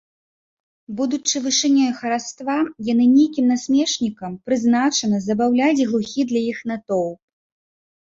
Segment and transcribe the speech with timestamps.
[1.01, 2.57] Будучы вышынёй хараства,
[2.91, 7.19] яны нейкім насмешнікам прызначаны забаўляць глухі для іх натоўп.